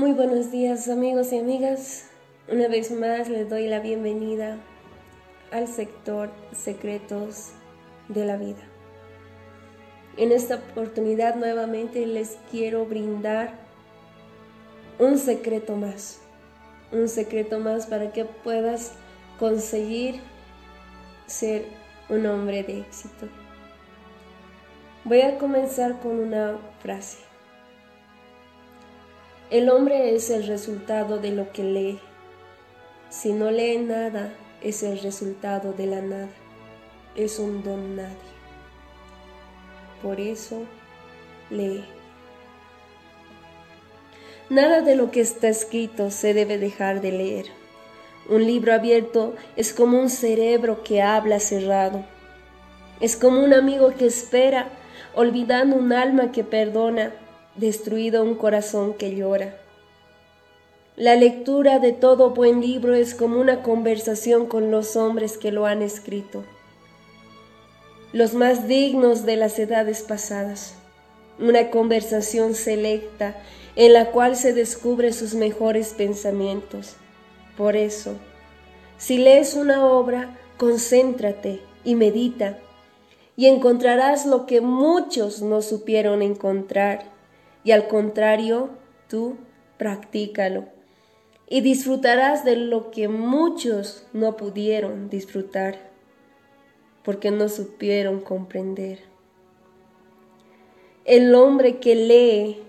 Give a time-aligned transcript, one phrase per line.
[0.00, 2.06] Muy buenos días amigos y amigas.
[2.48, 4.56] Una vez más les doy la bienvenida
[5.52, 7.50] al sector secretos
[8.08, 8.62] de la vida.
[10.16, 13.52] En esta oportunidad nuevamente les quiero brindar
[14.98, 16.22] un secreto más.
[16.92, 18.92] Un secreto más para que puedas
[19.38, 20.22] conseguir
[21.26, 21.66] ser
[22.08, 23.28] un hombre de éxito.
[25.04, 27.29] Voy a comenzar con una frase.
[29.50, 31.98] El hombre es el resultado de lo que lee.
[33.08, 34.32] Si no lee nada,
[34.62, 36.28] es el resultado de la nada.
[37.16, 38.14] Es un don nadie.
[40.04, 40.62] Por eso,
[41.50, 41.84] lee.
[44.50, 47.46] Nada de lo que está escrito se debe dejar de leer.
[48.28, 52.04] Un libro abierto es como un cerebro que habla cerrado.
[53.00, 54.68] Es como un amigo que espera,
[55.12, 57.12] olvidando un alma que perdona
[57.56, 59.56] destruido un corazón que llora.
[60.96, 65.66] La lectura de todo buen libro es como una conversación con los hombres que lo
[65.66, 66.44] han escrito,
[68.12, 70.74] los más dignos de las edades pasadas,
[71.38, 73.40] una conversación selecta
[73.76, 76.96] en la cual se descubre sus mejores pensamientos.
[77.56, 78.14] Por eso,
[78.98, 82.58] si lees una obra, concéntrate y medita,
[83.36, 87.04] y encontrarás lo que muchos no supieron encontrar
[87.64, 88.70] y al contrario,
[89.08, 89.36] tú
[89.76, 90.66] practícalo
[91.48, 95.90] y disfrutarás de lo que muchos no pudieron disfrutar
[97.02, 99.00] porque no supieron comprender.
[101.04, 102.62] El hombre que lee,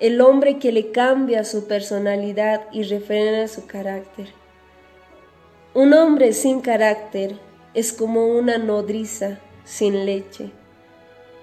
[0.00, 4.28] el hombre que le cambia su personalidad y refrena su carácter.
[5.74, 7.38] Un hombre sin carácter
[7.72, 10.50] es como una nodriza sin leche,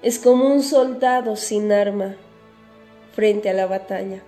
[0.00, 2.16] es como un soldado sin arma
[3.16, 4.22] frente a la batalla.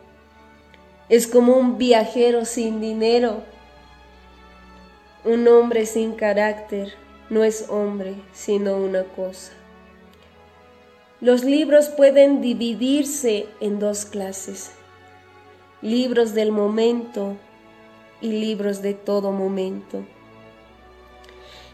[1.11, 3.43] Es como un viajero sin dinero.
[5.27, 6.95] Un hombre sin carácter
[7.29, 9.53] no es hombre, sino una cosa.
[11.21, 14.73] Los libros pueden dividirse en dos clases.
[15.83, 17.37] Libros del momento
[18.23, 20.03] y libros de todo momento.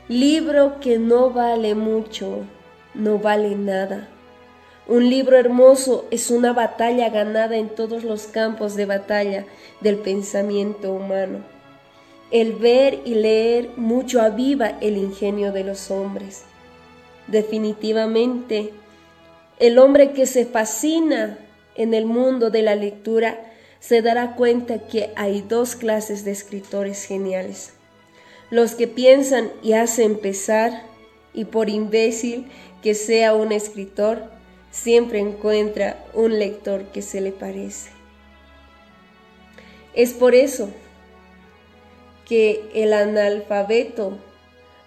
[0.08, 2.40] Libro que no vale mucho,
[2.92, 4.08] no vale nada
[4.86, 9.46] un libro hermoso es una batalla ganada en todos los campos de batalla
[9.80, 11.38] del pensamiento humano.
[12.30, 16.42] El ver y leer mucho aviva el ingenio de los hombres.
[17.28, 18.72] Definitivamente,
[19.58, 21.38] el hombre que se fascina
[21.76, 23.40] en el mundo de la lectura
[23.80, 27.72] se dará cuenta que hay dos clases de escritores geniales.
[28.50, 30.82] Los que piensan y hacen pesar,
[31.32, 32.46] y por imbécil
[32.82, 34.33] que sea un escritor,
[34.74, 37.90] siempre encuentra un lector que se le parece.
[39.94, 40.68] Es por eso
[42.26, 44.18] que el analfabeto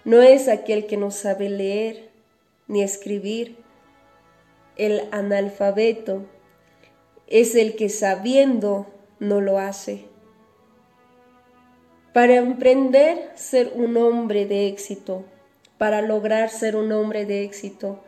[0.04, 2.10] no es aquel que no sabe leer
[2.66, 3.56] ni escribir.
[4.76, 6.26] El analfabeto
[7.26, 8.88] es el que sabiendo
[9.20, 10.04] no lo hace.
[12.12, 15.24] Para emprender ser un hombre de éxito,
[15.78, 18.04] para lograr ser un hombre de éxito,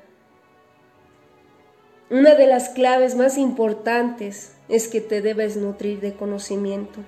[2.10, 6.98] una de las claves más importantes es que te debes nutrir de conocimiento.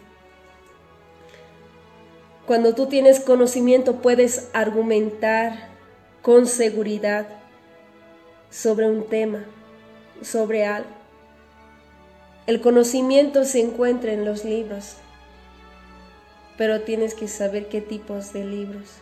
[2.47, 5.71] Cuando tú tienes conocimiento puedes argumentar
[6.23, 7.27] con seguridad
[8.49, 9.45] sobre un tema,
[10.23, 10.91] sobre algo.
[12.47, 14.99] El conocimiento se encuentra en los libros,
[16.57, 18.99] pero tienes que saber qué tipos de libros.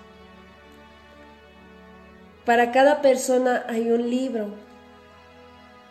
[2.46, 4.69] Para cada persona hay un libro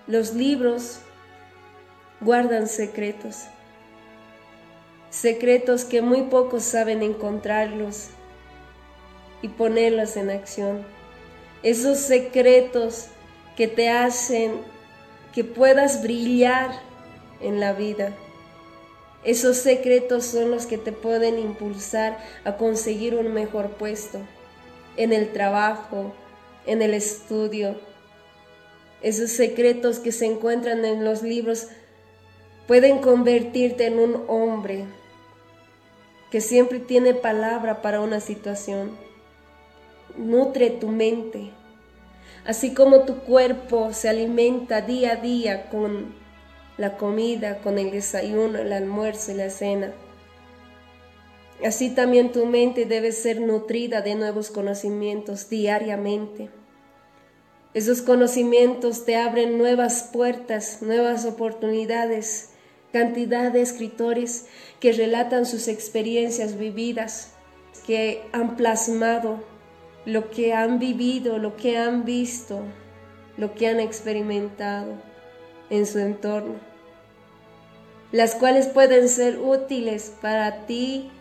[0.09, 1.01] los libros
[2.19, 3.43] guardan secretos,
[5.11, 8.07] secretos que muy pocos saben encontrarlos
[9.43, 10.83] y ponerlos en acción.
[11.61, 13.09] Esos secretos
[13.55, 14.53] que te hacen
[15.31, 16.71] que puedas brillar
[17.39, 18.11] en la vida.
[19.23, 24.17] Esos secretos son los que te pueden impulsar a conseguir un mejor puesto
[24.97, 26.15] en el trabajo,
[26.65, 27.79] en el estudio,
[29.01, 31.67] esos secretos que se encuentran en los libros
[32.67, 34.85] pueden convertirte en un hombre
[36.29, 38.91] que siempre tiene palabra para una situación.
[40.17, 41.51] Nutre tu mente,
[42.45, 46.13] así como tu cuerpo se alimenta día a día con
[46.77, 49.93] la comida, con el desayuno, el almuerzo y la cena.
[51.65, 56.49] Así también tu mente debe ser nutrida de nuevos conocimientos diariamente.
[57.73, 62.49] Esos conocimientos te abren nuevas puertas, nuevas oportunidades
[62.91, 64.47] cantidad de escritores
[64.79, 67.33] que relatan sus experiencias vividas,
[67.85, 69.43] que han plasmado
[70.05, 72.61] lo que han vivido, lo que han visto,
[73.37, 74.93] lo que han experimentado
[75.69, 76.55] en su entorno,
[78.11, 81.11] las cuales pueden ser útiles para ti,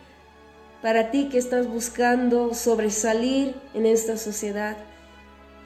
[0.81, 4.77] para ti que estás buscando sobresalir en esta sociedad.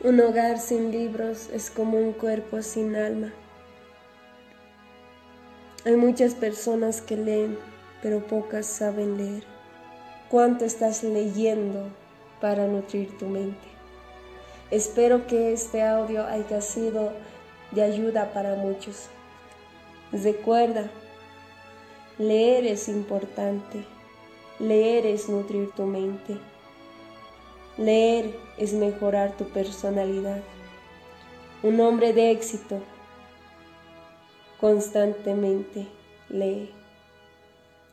[0.04, 3.32] Un hogar sin libros es como un cuerpo sin alma.
[5.86, 7.58] Hay muchas personas que leen,
[8.02, 9.46] pero pocas saben leer.
[10.30, 11.88] ¿Cuánto estás leyendo
[12.42, 13.66] para nutrir tu mente?
[14.72, 17.14] Espero que este audio haya sido
[17.72, 19.08] de ayuda para muchos.
[20.12, 20.92] Recuerda,
[22.18, 23.86] leer es importante.
[24.60, 26.38] Leer es nutrir tu mente.
[27.78, 30.42] Leer es mejorar tu personalidad.
[31.64, 32.80] Un hombre de éxito
[34.60, 35.88] constantemente
[36.30, 36.72] lee.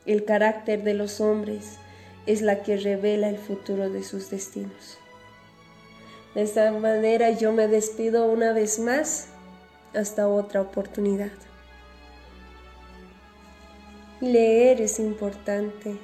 [0.05, 1.79] El carácter de los hombres
[2.27, 4.99] es la que revela el futuro de sus destinos.
[6.35, 9.29] De esta manera yo me despido una vez más
[9.95, 11.33] hasta otra oportunidad.
[14.21, 15.97] Leer es importante.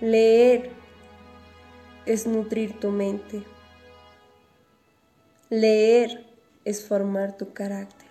[0.00, 0.81] Leer
[2.06, 3.42] es nutrir tu mente.
[5.50, 6.26] Leer
[6.64, 8.01] es formar tu carácter.